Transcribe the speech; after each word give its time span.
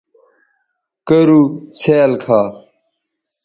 کرُو 1.07 1.41
څھیال 1.79 2.11
کھا 2.23 2.39